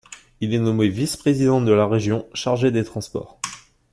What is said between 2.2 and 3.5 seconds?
chargé des transports.